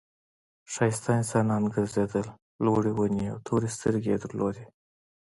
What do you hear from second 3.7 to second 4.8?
سترګې درلودې.